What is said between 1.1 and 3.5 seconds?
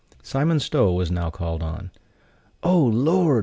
now called on. "Oh, Lord!"